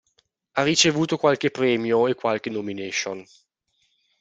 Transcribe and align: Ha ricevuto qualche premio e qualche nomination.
Ha 0.53 0.63
ricevuto 0.63 1.15
qualche 1.15 1.51
premio 1.51 2.07
e 2.07 2.15
qualche 2.15 2.49
nomination. 2.49 3.23